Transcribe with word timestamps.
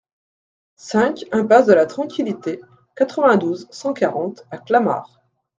cinq 0.79 1.25
impasse 1.31 1.67
de 1.67 1.73
la 1.73 1.85
Tranquilité, 1.85 2.59
quatre-vingt-douze, 2.95 3.67
cent 3.69 3.93
quarante 3.93 4.47
à 4.49 4.57
Clamart 4.57 5.21